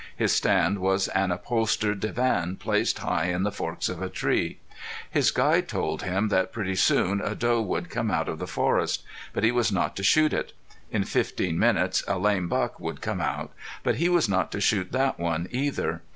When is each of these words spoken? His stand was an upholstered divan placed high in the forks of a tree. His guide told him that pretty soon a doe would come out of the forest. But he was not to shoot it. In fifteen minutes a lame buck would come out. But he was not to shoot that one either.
His 0.15 0.33
stand 0.33 0.79
was 0.79 1.09
an 1.09 1.29
upholstered 1.31 1.99
divan 1.99 2.55
placed 2.55 2.97
high 2.97 3.25
in 3.25 3.43
the 3.43 3.51
forks 3.51 3.87
of 3.87 4.01
a 4.01 4.09
tree. 4.09 4.57
His 5.07 5.29
guide 5.29 5.67
told 5.67 6.01
him 6.01 6.29
that 6.29 6.51
pretty 6.51 6.73
soon 6.73 7.21
a 7.21 7.35
doe 7.35 7.61
would 7.61 7.91
come 7.91 8.09
out 8.09 8.27
of 8.27 8.39
the 8.39 8.47
forest. 8.47 9.03
But 9.31 9.43
he 9.43 9.51
was 9.51 9.71
not 9.71 9.95
to 9.97 10.03
shoot 10.03 10.33
it. 10.33 10.53
In 10.89 11.03
fifteen 11.03 11.59
minutes 11.59 12.03
a 12.07 12.17
lame 12.17 12.47
buck 12.47 12.79
would 12.79 12.99
come 12.99 13.21
out. 13.21 13.51
But 13.83 13.97
he 13.97 14.09
was 14.09 14.27
not 14.27 14.51
to 14.53 14.59
shoot 14.59 14.91
that 14.91 15.19
one 15.19 15.47
either. 15.51 16.01